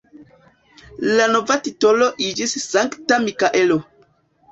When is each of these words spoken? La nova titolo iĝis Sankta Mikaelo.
La 1.19 1.27
nova 1.33 1.57
titolo 1.67 2.07
iĝis 2.29 2.55
Sankta 2.63 3.19
Mikaelo. 3.27 3.79